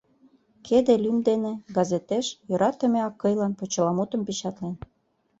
«Кеде» 0.67 0.93
лӱм 1.03 1.17
дене 1.27 1.51
газетеш 1.77 2.25
«Йӧратыме 2.49 2.99
акыйлан» 3.09 3.53
почеламутым 3.59 4.21
печатлен: 4.27 4.75